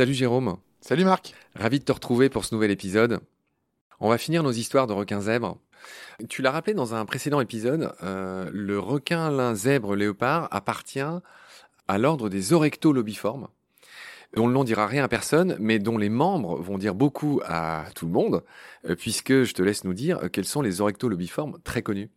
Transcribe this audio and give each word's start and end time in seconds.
Salut 0.00 0.14
Jérôme. 0.14 0.56
Salut 0.80 1.04
Marc. 1.04 1.34
Ravi 1.56 1.80
de 1.80 1.84
te 1.84 1.90
retrouver 1.90 2.28
pour 2.28 2.44
ce 2.44 2.54
nouvel 2.54 2.70
épisode. 2.70 3.20
On 3.98 4.08
va 4.08 4.18
finir 4.18 4.42
nos 4.42 4.52
histoires 4.52 4.86
de 4.86 4.92
requins 4.92 5.20
zèbres. 5.20 5.58
Tu 6.28 6.42
l'as 6.42 6.52
rappelé 6.52 6.74
dans 6.74 6.94
un 6.94 7.04
précédent 7.04 7.40
épisode, 7.40 7.92
euh, 8.02 8.48
le 8.52 8.78
requin 8.78 9.30
lin 9.30 9.54
zèbre 9.54 9.96
léopard 9.96 10.48
appartient 10.52 11.00
à 11.88 11.98
l'ordre 11.98 12.28
des 12.28 12.52
orectolobiformes, 12.52 13.48
dont 14.34 14.46
le 14.46 14.52
nom 14.52 14.64
dira 14.64 14.86
rien 14.86 15.04
à 15.04 15.08
personne, 15.08 15.56
mais 15.58 15.78
dont 15.78 15.98
les 15.98 16.08
membres 16.08 16.60
vont 16.60 16.78
dire 16.78 16.94
beaucoup 16.94 17.40
à 17.44 17.84
tout 17.94 18.06
le 18.06 18.12
monde, 18.12 18.42
euh, 18.88 18.94
puisque 18.94 19.42
je 19.42 19.54
te 19.54 19.62
laisse 19.62 19.84
nous 19.84 19.94
dire 19.94 20.18
euh, 20.22 20.28
quels 20.28 20.44
sont 20.44 20.62
les 20.62 20.80
orectolobiformes 20.80 21.58
très 21.64 21.82
connus. 21.82 22.10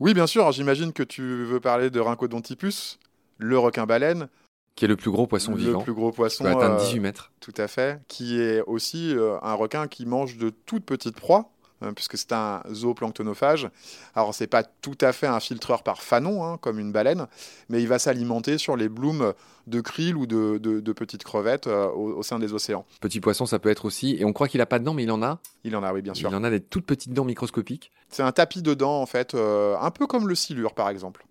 Oui, 0.00 0.14
bien 0.14 0.26
sûr. 0.26 0.50
J'imagine 0.52 0.92
que 0.92 1.02
tu 1.02 1.44
veux 1.44 1.60
parler 1.60 1.90
de 1.90 2.00
Rhincodontipus, 2.00 2.98
le 3.38 3.58
requin 3.58 3.86
baleine, 3.86 4.28
qui 4.76 4.84
est 4.84 4.88
le 4.88 4.96
plus 4.96 5.10
gros 5.10 5.26
poisson 5.26 5.54
vivant. 5.54 5.78
Le 5.78 5.84
plus 5.84 5.92
gros 5.92 6.10
poisson. 6.10 6.44
Qui 6.44 6.50
peut 6.50 6.56
atteindre 6.56 6.80
18 6.80 7.00
mètres. 7.00 7.32
Tout 7.40 7.54
à 7.56 7.68
fait. 7.68 8.00
Qui 8.08 8.40
est 8.40 8.62
aussi 8.62 9.14
un 9.42 9.54
requin 9.54 9.88
qui 9.88 10.06
mange 10.06 10.38
de 10.38 10.48
toutes 10.48 10.86
petites 10.86 11.16
proies. 11.16 11.50
Hein, 11.82 11.94
puisque 11.94 12.18
c'est 12.18 12.32
un 12.32 12.62
zooplanctonophage. 12.70 13.68
Alors, 14.14 14.34
c'est 14.34 14.46
pas 14.46 14.64
tout 14.64 14.98
à 15.00 15.12
fait 15.12 15.26
un 15.26 15.40
filtreur 15.40 15.82
par 15.82 16.02
fanon, 16.02 16.44
hein, 16.44 16.58
comme 16.58 16.78
une 16.78 16.92
baleine, 16.92 17.26
mais 17.70 17.80
il 17.80 17.88
va 17.88 17.98
s'alimenter 17.98 18.58
sur 18.58 18.76
les 18.76 18.90
blooms 18.90 19.32
de 19.66 19.80
krill 19.80 20.16
ou 20.16 20.26
de, 20.26 20.92
petites 20.92 21.24
crevettes 21.24 21.68
euh, 21.68 21.88
au, 21.88 22.22
sein 22.22 22.38
des 22.38 22.52
océans. 22.52 22.84
Petit 23.00 23.20
poisson, 23.20 23.46
ça 23.46 23.58
peut 23.58 23.70
être 23.70 23.86
aussi. 23.86 24.16
Et 24.18 24.26
on 24.26 24.34
croit 24.34 24.48
qu'il 24.48 24.60
a 24.60 24.66
pas 24.66 24.78
de 24.78 24.84
dents, 24.84 24.92
mais 24.92 25.04
il 25.04 25.10
en 25.10 25.22
a. 25.22 25.40
Il 25.64 25.74
en 25.74 25.82
a, 25.82 25.92
oui, 25.94 26.02
bien 26.02 26.12
sûr. 26.12 26.28
Il 26.28 26.34
en 26.34 26.44
a 26.44 26.50
des 26.50 26.60
toutes 26.60 26.84
petites 26.84 27.14
dents 27.14 27.24
microscopiques. 27.24 27.92
C'est 28.10 28.22
un 28.22 28.32
tapis 28.32 28.60
de 28.60 28.74
dents, 28.74 29.00
en 29.00 29.06
fait, 29.06 29.34
euh, 29.34 29.76
un 29.80 29.90
peu 29.90 30.06
comme 30.06 30.28
le 30.28 30.34
silure, 30.34 30.74
par 30.74 30.90
exemple. 30.90 31.24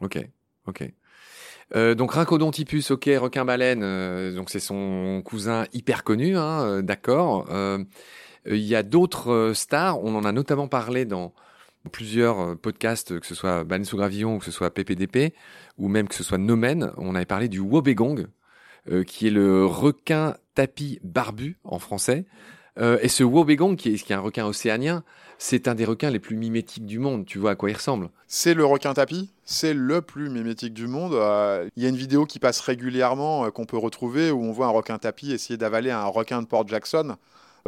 Ok, 0.00 0.18
ok. 0.66 0.90
Euh, 1.74 1.94
donc 1.94 2.12
Rhincodontipus, 2.12 2.90
ok, 2.92 3.08
requin-baleine, 3.18 4.34
donc 4.34 4.50
c'est 4.50 4.60
son 4.60 5.20
cousin 5.24 5.64
hyper 5.72 6.04
connu, 6.04 6.36
hein, 6.36 6.80
d'accord. 6.82 7.46
Euh, 8.48 8.56
il 8.56 8.64
y 8.64 8.74
a 8.74 8.82
d'autres 8.82 9.30
euh, 9.32 9.54
stars, 9.54 10.02
on 10.02 10.14
en 10.14 10.24
a 10.24 10.32
notamment 10.32 10.68
parlé 10.68 11.04
dans 11.04 11.32
plusieurs 11.92 12.40
euh, 12.40 12.54
podcasts, 12.54 13.18
que 13.18 13.26
ce 13.26 13.34
soit 13.34 13.64
sous 13.84 13.96
Gravillon 13.96 14.36
ou 14.36 14.38
que 14.38 14.44
ce 14.44 14.50
soit 14.50 14.70
PPDP, 14.70 15.34
ou 15.78 15.88
même 15.88 16.08
que 16.08 16.14
ce 16.14 16.24
soit 16.24 16.38
Nomen, 16.38 16.92
on 16.96 17.14
avait 17.14 17.26
parlé 17.26 17.48
du 17.48 17.60
Wobegong, 17.60 18.26
qui 19.04 19.26
est 19.26 19.30
le 19.30 19.66
requin 19.66 20.36
tapis 20.54 21.00
barbu 21.02 21.58
en 21.64 21.80
français. 21.80 22.24
et 22.78 23.08
ce 23.08 23.24
Wobegong, 23.24 23.74
qui 23.74 23.92
est 23.92 24.12
un 24.12 24.20
requin 24.20 24.46
océanien, 24.46 25.02
c'est 25.38 25.66
un 25.66 25.74
des 25.74 25.84
requins 25.84 26.08
les 26.08 26.20
plus 26.20 26.36
mimétiques 26.36 26.86
du 26.86 27.00
monde. 27.00 27.26
Tu 27.26 27.40
vois 27.40 27.50
à 27.50 27.54
quoi 27.56 27.68
il 27.68 27.74
ressemble 27.74 28.10
C'est 28.28 28.54
le 28.54 28.64
requin 28.64 28.94
tapis. 28.94 29.32
C'est 29.44 29.74
le 29.74 30.02
plus 30.02 30.30
mimétique 30.30 30.72
du 30.72 30.86
monde. 30.86 31.14
Il 31.76 31.82
y 31.82 31.86
a 31.86 31.88
une 31.88 31.96
vidéo 31.96 32.26
qui 32.26 32.38
passe 32.38 32.60
régulièrement 32.60 33.50
qu'on 33.50 33.66
peut 33.66 33.76
retrouver 33.76 34.30
où 34.30 34.44
on 34.44 34.52
voit 34.52 34.66
un 34.66 34.70
requin 34.70 34.98
tapis 34.98 35.32
essayer 35.32 35.56
d'avaler 35.56 35.90
un 35.90 36.06
requin 36.06 36.40
de 36.40 36.46
Port 36.46 36.68
Jackson 36.68 37.16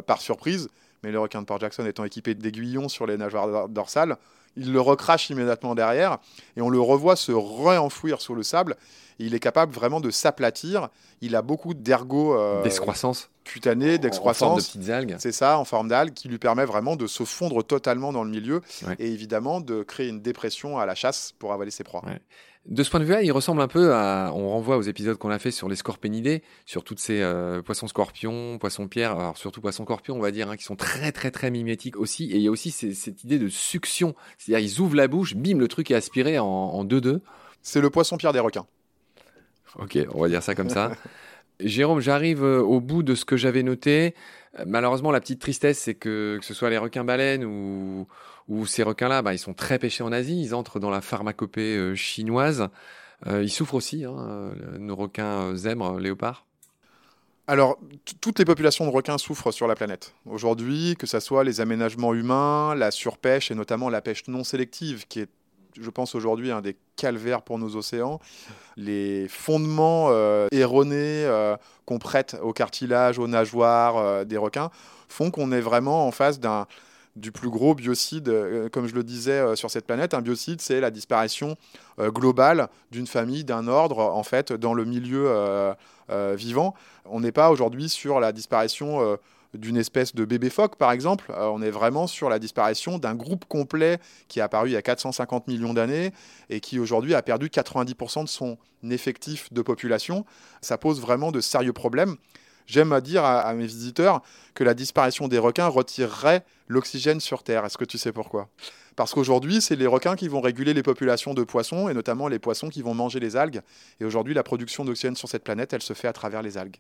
par 0.01 0.21
surprise. 0.21 0.69
Mais 1.03 1.13
le 1.13 1.21
requin 1.21 1.41
de 1.41 1.47
Port 1.47 1.61
Jackson 1.61 1.87
étant 1.87 2.05
équipé 2.05 2.35
d'aiguillons 2.35 2.89
sur 2.89 3.07
les 3.07 3.17
nageoires 3.17 3.69
dorsales, 3.69 4.17
il 4.57 4.73
le 4.73 4.81
recrache 4.81 5.31
immédiatement 5.31 5.75
derrière 5.75 6.19
et 6.57 6.63
on 6.63 6.69
le 6.69 6.81
revoit 6.81 7.17
se 7.17 7.33
réenfouir 7.33 8.21
sous 8.21 8.35
le 8.35 8.43
sable. 8.43 8.77
il 9.21 9.35
est 9.35 9.41
capable 9.41 9.73
vraiment 9.73 10.01
de 10.01 10.11
s'aplatir. 10.11 10.89
Il 11.21 11.37
a 11.37 11.43
beaucoup 11.43 11.75
d'ergot 11.75 12.37
euh, 12.37 12.63
cutanée, 13.49 13.99
d'excroissance. 13.99 14.53
En 14.53 14.57
de 14.57 14.63
petites 14.63 14.91
algues. 14.91 15.17
C'est 15.19 15.33
ça, 15.33 15.59
en 15.59 15.65
forme 15.65 15.89
d'algues, 15.89 16.15
qui 16.15 16.29
lui 16.29 16.39
permet 16.39 16.65
vraiment 16.65 16.97
de 16.97 17.07
se 17.07 17.25
fondre 17.25 17.65
totalement 17.65 18.13
dans 18.13 18.25
le 18.25 18.31
milieu 18.31 18.61
et 18.99 19.11
évidemment 19.11 19.61
de 19.61 19.83
créer 19.83 20.09
une 20.09 20.21
dépression 20.21 20.79
à 20.79 20.87
la 20.87 20.95
chasse 20.95 21.33
pour 21.39 21.53
avaler 21.53 21.71
ses 21.71 21.85
proies. 21.85 22.03
De 22.67 22.83
ce 22.83 22.91
point 22.91 23.01
de 23.01 23.07
vue-là, 23.07 23.23
il 23.23 23.33
ressemble 23.33 23.63
un 23.63 23.69
peu 23.69 23.95
à. 23.95 24.31
On 24.35 24.51
renvoie 24.51 24.77
aux 24.77 24.83
épisodes 24.83 25.17
qu'on 25.17 25.31
a 25.31 25.39
fait 25.39 25.51
sur 25.51 25.71
les 25.71 25.77
scorpénidés, 25.77 26.43
sur 26.67 26.85
toutes 26.85 26.99
ces 26.99 27.23
euh, 27.23 27.63
poissons 27.63 27.89
scorpions, 27.89 28.59
poissons 28.59 28.89
pierres, 28.89 29.13
alors 29.19 29.39
surtout 29.39 29.63
poissons 29.63 29.85
scorpions, 29.85 30.17
on 30.17 30.21
va 30.21 30.31
dire, 30.33 30.51
hein, 30.51 30.57
qui 30.57 30.65
sont 30.65 30.77
très 30.77 31.11
très 31.11 31.31
très 31.31 31.51
mimétiques 31.51 31.97
aussi. 31.97 32.25
Et 32.25 32.37
il 32.37 32.43
y 32.43 32.49
a 32.49 32.51
aussi 32.51 32.71
cette 32.71 33.25
idée 33.25 33.39
de 33.39 33.49
succion, 33.49 34.15
c'est-à-dire 34.37 34.67
ils 34.67 34.81
ouvrent 34.81 34.97
la 34.97 35.09
bouche, 35.09 35.35
bim, 35.35 35.57
le 35.57 35.69
truc 35.69 35.91
est 35.91 35.95
aspiré 35.95 36.39
en 36.39 36.85
2-2. 36.85 37.21
C'est 37.63 37.81
le 37.81 37.89
poisson 37.89 38.19
pierre 38.19 38.35
des 38.35 38.41
requins. 38.41 38.67
Ok, 39.79 39.99
on 40.13 40.21
va 40.21 40.29
dire 40.29 40.43
ça 40.43 40.55
comme 40.55 40.69
ça. 40.69 40.93
Jérôme, 41.61 42.01
j'arrive 42.01 42.45
euh, 42.45 42.61
au 42.61 42.81
bout 42.81 43.03
de 43.03 43.15
ce 43.15 43.25
que 43.25 43.37
j'avais 43.37 43.63
noté. 43.63 44.15
Euh, 44.59 44.65
malheureusement, 44.67 45.11
la 45.11 45.21
petite 45.21 45.41
tristesse, 45.41 45.79
c'est 45.79 45.95
que 45.95 46.39
que 46.41 46.45
ce 46.45 46.55
soit 46.55 46.71
les 46.71 46.79
requins-baleines 46.79 47.45
ou, 47.45 48.07
ou 48.49 48.67
ces 48.67 48.83
requins-là, 48.83 49.23
bah, 49.23 49.35
ils 49.35 49.39
sont 49.39 49.55
très 49.55 49.79
pêchés 49.79 50.05
en 50.05 50.13
Asie. 50.13 50.41
Ils 50.41 50.55
entrent 50.55 50.79
dans 50.79 50.91
la 50.91 51.01
pharmacopée 51.01 51.77
euh, 51.77 51.95
chinoise. 51.95 52.69
ils 53.27 53.51
souffrent 53.51 53.75
aussi, 53.75 54.05
hein, 54.05 54.53
nos 54.79 54.95
requins 54.95 55.57
zèbres, 55.57 55.99
léopards. 55.99 56.47
Alors, 57.49 57.79
toutes 58.21 58.39
les 58.39 58.45
populations 58.45 58.85
de 58.85 58.91
requins 58.91 59.17
souffrent 59.17 59.53
sur 59.53 59.67
la 59.67 59.75
planète. 59.75 60.15
Aujourd'hui, 60.27 60.97
que 60.99 61.07
ce 61.07 61.19
soit 61.19 61.45
les 61.45 61.63
aménagements 61.63 62.13
humains, 62.13 62.75
la 62.75 62.91
surpêche 62.91 63.51
et 63.51 63.55
notamment 63.55 63.89
la 63.89 64.03
pêche 64.03 64.29
non 64.29 64.45
sélective, 64.45 65.07
qui 65.09 65.21
est 65.21 65.31
je 65.81 65.91
pense 65.91 66.15
aujourd'hui, 66.15 66.51
un 66.51 66.61
des 66.61 66.77
calvaires 66.97 67.43
pour 67.43 67.59
nos 67.59 67.77
océans. 67.77 68.21
Les 68.77 69.29
fondements 69.29 70.09
euh, 70.11 70.49
erronés 70.53 71.25
euh, 71.25 71.57
qu'on 71.87 71.99
prête 71.99 72.37
au 72.43 72.53
cartilage, 72.53 73.19
aux 73.19 73.29
nageoires 73.29 73.97
euh, 73.97 74.25
des 74.25 74.37
requins 74.37 74.71
font 75.09 75.31
qu'on 75.31 75.53
est 75.53 75.61
vraiment 75.61 76.07
en 76.07 76.11
face 76.11 76.39
du 77.17 77.33
plus 77.33 77.49
gros 77.49 77.75
biocide, 77.75 78.31
comme 78.71 78.87
je 78.87 78.95
le 78.95 79.03
disais, 79.03 79.57
sur 79.57 79.71
cette 79.71 79.87
planète. 79.87 80.13
Un 80.13 80.21
biocide, 80.21 80.61
c'est 80.61 80.81
la 80.81 80.91
disparition 80.91 81.57
globale 81.99 82.69
d'une 82.91 83.07
famille, 83.07 83.43
d'un 83.43 83.69
ordre, 83.69 84.01
en 84.01 84.23
fait, 84.23 84.53
dans 84.53 84.75
le 84.75 84.85
milieu 84.85 85.75
vivant. 86.11 86.75
On 87.07 87.21
n'est 87.21 87.33
pas 87.33 87.51
aujourd'hui 87.51 87.89
sur 87.89 88.21
la 88.21 88.33
disparition 88.33 89.19
d'une 89.55 89.77
espèce 89.77 90.15
de 90.15 90.25
bébé 90.25 90.51
phoque, 90.51 90.77
par 90.77 90.93
exemple. 90.93 91.31
Euh, 91.31 91.47
on 91.47 91.63
est 91.63 91.71
vraiment 91.71 92.07
sur 92.07 92.29
la 92.29 92.39
disparition 92.39 92.99
d'un 92.99 93.15
groupe 93.15 93.45
complet 93.47 93.99
qui 94.29 94.41
est 94.41 94.43
apparu 94.43 94.71
il 94.71 94.73
y 94.73 94.77
a 94.77 94.83
450 94.83 95.49
millions 95.49 95.75
d'années 95.75 96.13
et 96.51 96.61
qui 96.61 96.79
aujourd'hui 96.79 97.15
a 97.15 97.23
perdu 97.23 97.49
90% 97.49 98.25
de 98.25 98.29
son 98.29 98.59
effectif 98.91 99.53
de 99.53 99.63
population. 99.63 100.25
Ça 100.61 100.79
pose 100.79 101.01
vraiment 101.01 101.33
de 101.33 101.41
sérieux 101.41 101.73
problèmes. 101.73 102.17
J'aime 102.67 102.93
à 102.93 103.01
dire 103.01 103.25
à, 103.25 103.55
mes 103.55 103.67
visiteurs 103.67 104.21
que 104.55 104.63
la 104.63 104.75
disparition 104.75 105.27
des 105.27 105.39
requins 105.39 105.69
retirerait 105.69 106.45
l'oxygène 106.67 107.19
sur 107.19 107.43
Terre. 107.43 107.65
Est-ce 107.65 107.79
que 107.79 107.87
tu 107.87 107.97
sais 107.97 108.13
pourquoi? 108.13 108.51
Parce 108.95 109.15
qu'aujourd'hui, 109.15 109.63
c'est 109.63 109.75
les 109.75 109.87
requins 109.87 110.17
qui 110.17 110.29
vont 110.29 110.43
réguler 110.43 110.75
les 110.75 110.83
populations 110.83 111.33
de 111.33 111.45
poissons, 111.45 111.89
et 111.89 111.95
notamment 111.95 112.29
les 112.29 112.39
poissons 112.39 112.69
qui 112.69 112.83
vont 112.83 112.93
manger 112.93 113.21
les 113.21 113.37
algues. 113.37 113.63
Et 114.01 114.05
aujourd'hui, 114.05 114.35
la 114.35 114.43
production 114.43 114.85
d'oxygène 114.85 115.17
sur 115.17 115.31
cette 115.31 115.45
planète, 115.45 115.73
elle 115.73 115.83
se 115.83 115.95
fait 115.95 116.09
à 116.09 116.13
travers 116.13 116.43
les 116.43 116.59
algues. 116.59 116.77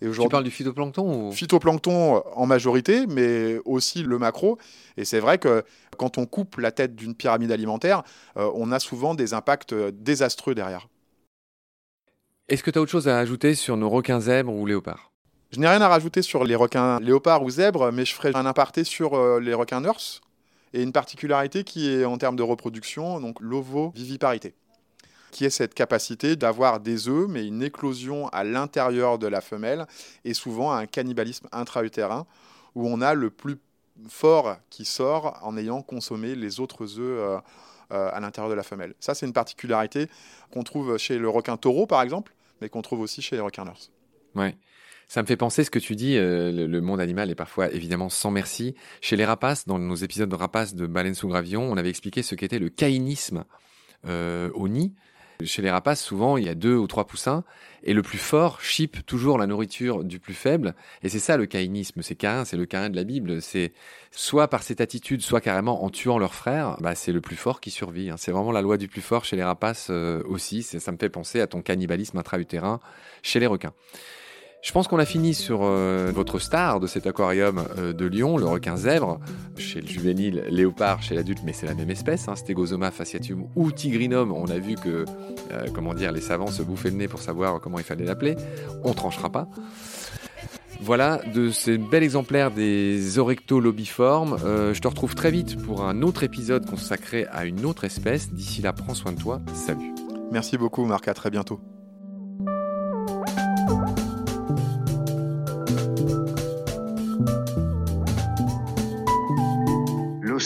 Et 0.00 0.10
tu 0.10 0.28
parles 0.28 0.44
du 0.44 0.50
phytoplancton 0.50 1.30
Phytoplancton 1.32 2.16
euh, 2.16 2.20
en 2.34 2.46
majorité, 2.46 3.06
mais 3.06 3.58
aussi 3.64 4.02
le 4.02 4.18
macro. 4.18 4.58
Et 4.96 5.04
c'est 5.04 5.20
vrai 5.20 5.38
que 5.38 5.64
quand 5.96 6.18
on 6.18 6.26
coupe 6.26 6.56
la 6.56 6.72
tête 6.72 6.94
d'une 6.94 7.14
pyramide 7.14 7.52
alimentaire, 7.52 8.02
euh, 8.36 8.50
on 8.54 8.72
a 8.72 8.78
souvent 8.78 9.14
des 9.14 9.34
impacts 9.34 9.72
euh, 9.72 9.90
désastreux 9.92 10.54
derrière. 10.54 10.88
Est-ce 12.48 12.62
que 12.62 12.70
tu 12.70 12.78
as 12.78 12.82
autre 12.82 12.90
chose 12.90 13.08
à 13.08 13.18
ajouter 13.18 13.54
sur 13.54 13.76
nos 13.76 13.88
requins 13.88 14.20
zèbres 14.20 14.52
ou 14.52 14.66
léopards? 14.66 15.12
Je 15.50 15.60
n'ai 15.60 15.68
rien 15.68 15.80
à 15.80 15.88
rajouter 15.88 16.22
sur 16.22 16.44
les 16.44 16.54
requins 16.54 17.00
léopards 17.00 17.42
ou 17.42 17.50
zèbres, 17.50 17.90
mais 17.92 18.04
je 18.04 18.14
ferai 18.14 18.32
un 18.34 18.46
aparté 18.46 18.84
sur 18.84 19.40
les 19.40 19.54
requins 19.54 19.80
nurse 19.80 20.20
et 20.74 20.82
une 20.82 20.92
particularité 20.92 21.64
qui 21.64 21.88
est 21.88 22.04
en 22.04 22.18
termes 22.18 22.36
de 22.36 22.42
reproduction, 22.42 23.18
donc 23.20 23.40
l'ovoviviparité 23.40 24.54
qui 25.30 25.44
est 25.44 25.50
cette 25.50 25.74
capacité 25.74 26.36
d'avoir 26.36 26.80
des 26.80 27.08
œufs, 27.08 27.26
mais 27.28 27.46
une 27.46 27.62
éclosion 27.62 28.28
à 28.28 28.44
l'intérieur 28.44 29.18
de 29.18 29.26
la 29.26 29.40
femelle, 29.40 29.86
et 30.24 30.34
souvent 30.34 30.72
un 30.72 30.86
cannibalisme 30.86 31.48
intra-utérin, 31.52 32.26
où 32.74 32.88
on 32.88 33.00
a 33.00 33.14
le 33.14 33.30
plus 33.30 33.58
fort 34.08 34.56
qui 34.70 34.84
sort 34.84 35.38
en 35.42 35.56
ayant 35.56 35.82
consommé 35.82 36.34
les 36.34 36.60
autres 36.60 36.98
œufs 36.98 37.18
euh, 37.20 37.38
euh, 37.92 38.10
à 38.12 38.20
l'intérieur 38.20 38.50
de 38.50 38.54
la 38.54 38.62
femelle. 38.62 38.94
Ça, 39.00 39.14
c'est 39.14 39.26
une 39.26 39.32
particularité 39.32 40.08
qu'on 40.52 40.62
trouve 40.62 40.96
chez 40.98 41.18
le 41.18 41.28
requin 41.28 41.56
taureau, 41.56 41.86
par 41.86 42.02
exemple, 42.02 42.34
mais 42.60 42.68
qu'on 42.68 42.82
trouve 42.82 43.00
aussi 43.00 43.22
chez 43.22 43.36
les 43.36 43.42
requins 43.42 43.64
nurse. 43.64 43.90
Ouais. 44.34 44.56
Ça 45.08 45.22
me 45.22 45.26
fait 45.26 45.38
penser 45.38 45.64
ce 45.64 45.70
que 45.70 45.78
tu 45.78 45.96
dis, 45.96 46.16
euh, 46.18 46.66
le, 46.66 46.80
monde 46.82 47.00
animal 47.00 47.30
est 47.30 47.34
parfois 47.34 47.70
évidemment 47.72 48.10
sans 48.10 48.30
merci. 48.30 48.74
Chez 49.00 49.16
les 49.16 49.24
rapaces, 49.24 49.66
dans 49.66 49.78
nos 49.78 49.94
épisodes 49.94 50.28
de 50.28 50.34
rapaces 50.34 50.74
de 50.74 50.86
Baleine 50.86 51.14
sous 51.14 51.28
Gravillon, 51.28 51.62
on 51.62 51.78
avait 51.78 51.88
expliqué 51.88 52.22
ce 52.22 52.34
qu'était 52.34 52.58
le 52.58 52.68
caïnisme 52.68 53.44
au 54.04 54.68
nid. 54.68 54.94
Chez 55.44 55.62
les 55.62 55.70
rapaces, 55.70 56.02
souvent, 56.02 56.36
il 56.36 56.46
y 56.46 56.48
a 56.48 56.56
deux 56.56 56.74
ou 56.74 56.88
trois 56.88 57.06
poussins, 57.06 57.44
et 57.84 57.94
le 57.94 58.02
plus 58.02 58.18
fort 58.18 58.60
chip 58.60 59.06
toujours 59.06 59.38
la 59.38 59.46
nourriture 59.46 60.02
du 60.02 60.18
plus 60.18 60.34
faible. 60.34 60.74
Et 61.04 61.08
c'est 61.08 61.20
ça 61.20 61.36
le 61.36 61.46
caïnisme, 61.46 62.02
c'est 62.02 62.16
Caïn, 62.16 62.44
c'est 62.44 62.56
le 62.56 62.66
Caïn 62.66 62.90
de 62.90 62.96
la 62.96 63.04
Bible. 63.04 63.40
C'est 63.40 63.72
soit 64.10 64.48
par 64.48 64.64
cette 64.64 64.80
attitude, 64.80 65.22
soit 65.22 65.40
carrément 65.40 65.84
en 65.84 65.90
tuant 65.90 66.18
leurs 66.18 66.34
frères, 66.34 66.76
bah, 66.80 66.96
c'est 66.96 67.12
le 67.12 67.20
plus 67.20 67.36
fort 67.36 67.60
qui 67.60 67.70
survit. 67.70 68.10
Hein. 68.10 68.16
C'est 68.18 68.32
vraiment 68.32 68.50
la 68.50 68.62
loi 68.62 68.78
du 68.78 68.88
plus 68.88 69.00
fort 69.00 69.24
chez 69.24 69.36
les 69.36 69.44
rapaces 69.44 69.88
euh, 69.90 70.24
aussi. 70.26 70.64
Ça 70.64 70.90
me 70.90 70.96
fait 70.96 71.08
penser 71.08 71.40
à 71.40 71.46
ton 71.46 71.62
cannibalisme 71.62 72.18
intra-utérin 72.18 72.80
chez 73.22 73.38
les 73.38 73.46
requins. 73.46 73.74
Je 74.60 74.72
pense 74.72 74.88
qu'on 74.88 74.98
a 74.98 75.04
fini 75.04 75.34
sur 75.34 75.60
euh, 75.62 76.10
votre 76.12 76.40
star 76.40 76.80
de 76.80 76.88
cet 76.88 77.06
aquarium 77.06 77.62
euh, 77.78 77.92
de 77.92 78.06
Lyon, 78.06 78.36
le 78.36 78.44
requin 78.44 78.76
zèbre. 78.76 79.20
chez 79.56 79.80
le 79.80 79.86
juvénile, 79.86 80.44
léopard 80.50 81.00
chez 81.00 81.14
l'adulte, 81.14 81.40
mais 81.44 81.52
c'est 81.52 81.66
la 81.66 81.74
même 81.74 81.90
espèce, 81.90 82.28
hein, 82.28 82.34
Stegosoma 82.34 82.90
fasciatum 82.90 83.46
ou 83.54 83.70
tigrinum. 83.70 84.32
On 84.32 84.46
a 84.46 84.58
vu 84.58 84.74
que, 84.74 85.04
euh, 85.52 85.66
comment 85.72 85.94
dire, 85.94 86.10
les 86.10 86.20
savants 86.20 86.48
se 86.48 86.62
bouffaient 86.62 86.90
le 86.90 86.96
nez 86.96 87.08
pour 87.08 87.20
savoir 87.20 87.60
comment 87.60 87.78
il 87.78 87.84
fallait 87.84 88.04
l'appeler. 88.04 88.34
On 88.82 88.94
tranchera 88.94 89.30
pas. 89.30 89.48
Voilà 90.80 91.20
de 91.34 91.50
ces 91.50 91.78
bels 91.78 92.04
exemplaires 92.04 92.50
des 92.50 93.18
orectolobiformes. 93.18 94.38
Je 94.38 94.78
te 94.78 94.86
retrouve 94.86 95.16
très 95.16 95.32
vite 95.32 95.60
pour 95.60 95.82
un 95.82 96.02
autre 96.02 96.22
épisode 96.22 96.70
consacré 96.70 97.26
à 97.32 97.46
une 97.46 97.64
autre 97.64 97.82
espèce. 97.82 98.32
D'ici 98.32 98.62
là, 98.62 98.72
prends 98.72 98.94
soin 98.94 99.10
de 99.10 99.20
toi. 99.20 99.40
Salut. 99.54 99.92
Merci 100.30 100.56
beaucoup, 100.56 100.84
Marc. 100.84 101.08
À 101.08 101.14
très 101.14 101.30
bientôt. 101.30 101.60